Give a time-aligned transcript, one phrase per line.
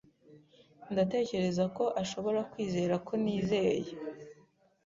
[0.91, 3.91] Ndatekereza ko ashobora kwizera ko nizeye